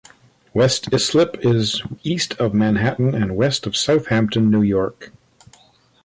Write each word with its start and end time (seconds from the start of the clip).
West 0.51 0.91
Islip 0.91 1.45
is 1.45 1.83
east 2.01 2.33
of 2.39 2.55
Manhattan 2.55 3.13
and 3.13 3.35
west 3.35 3.67
of 3.67 3.77
Southampton, 3.77 4.49
New 4.49 4.63
York. 4.63 5.11